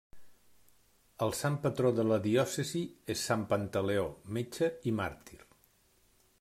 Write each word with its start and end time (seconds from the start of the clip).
El 1.25 1.33
sant 1.39 1.57
patró 1.65 1.91
de 1.99 2.05
la 2.13 2.17
diòcesi 2.25 2.83
és 3.17 3.27
Sant 3.29 3.45
Pantaleó, 3.53 4.09
metge 4.39 4.71
i 4.93 4.99
màrtir. 5.03 5.43